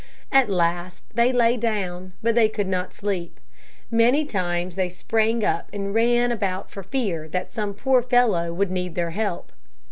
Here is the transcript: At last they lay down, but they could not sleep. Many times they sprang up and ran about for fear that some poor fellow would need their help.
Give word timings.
At 0.31 0.49
last 0.49 1.03
they 1.13 1.31
lay 1.31 1.57
down, 1.57 2.13
but 2.23 2.33
they 2.33 2.49
could 2.49 2.65
not 2.65 2.91
sleep. 2.91 3.39
Many 3.91 4.25
times 4.25 4.75
they 4.75 4.89
sprang 4.89 5.43
up 5.45 5.69
and 5.71 5.93
ran 5.93 6.31
about 6.31 6.71
for 6.71 6.81
fear 6.81 7.29
that 7.29 7.51
some 7.51 7.75
poor 7.75 8.01
fellow 8.01 8.51
would 8.51 8.71
need 8.71 8.95
their 8.95 9.11
help. 9.11 9.51